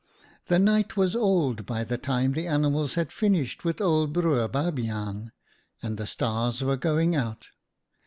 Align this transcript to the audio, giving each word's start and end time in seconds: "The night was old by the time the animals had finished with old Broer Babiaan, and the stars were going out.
"The 0.47 0.57
night 0.57 0.97
was 0.97 1.15
old 1.15 1.67
by 1.67 1.83
the 1.83 1.99
time 1.99 2.31
the 2.31 2.47
animals 2.47 2.95
had 2.95 3.11
finished 3.11 3.63
with 3.63 3.79
old 3.79 4.13
Broer 4.13 4.47
Babiaan, 4.49 5.31
and 5.83 5.95
the 5.95 6.07
stars 6.07 6.63
were 6.63 6.75
going 6.75 7.15
out. 7.15 7.49